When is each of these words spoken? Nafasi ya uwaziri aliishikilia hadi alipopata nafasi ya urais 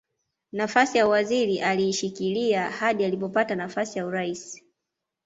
Nafasi 0.51 0.97
ya 0.97 1.07
uwaziri 1.07 1.59
aliishikilia 1.61 2.69
hadi 2.71 3.03
alipopata 3.05 3.55
nafasi 3.55 3.99
ya 3.99 4.05
urais 4.05 4.63